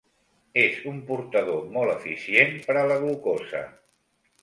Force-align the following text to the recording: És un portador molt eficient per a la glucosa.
És 0.61 0.79
un 0.91 0.97
portador 1.09 1.69
molt 1.77 1.95
eficient 1.99 2.59
per 2.67 2.79
a 2.83 2.89
la 2.93 3.01
glucosa. 3.07 3.67